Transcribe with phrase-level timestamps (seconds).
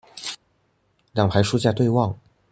[1.11, 2.17] 兩排書架對望